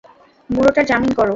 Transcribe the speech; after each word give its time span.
বুড়োটার 0.49 0.85
জামিন 0.85 1.11
করো। 1.13 1.29